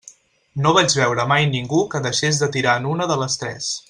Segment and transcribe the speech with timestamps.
[0.63, 3.71] No vaig veure mai ningú que deixés de tirar en una de les tres.